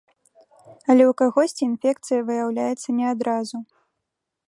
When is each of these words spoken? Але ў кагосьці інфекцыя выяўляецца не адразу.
Але 0.93 1.03
ў 1.11 1.17
кагосьці 1.21 1.63
інфекцыя 1.69 2.19
выяўляецца 2.31 2.89
не 3.01 3.05
адразу. 3.15 3.57